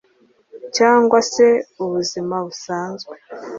[0.77, 1.45] cyangwa se
[1.77, 3.13] mubuzima busanzwe